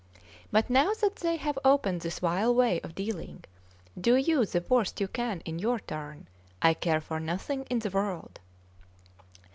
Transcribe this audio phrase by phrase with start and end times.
[0.51, 3.43] But now that they have opened this vile way of dealing,
[3.95, 6.27] do you the worst you can in your turn;
[6.59, 8.39] I care for nothing in the world."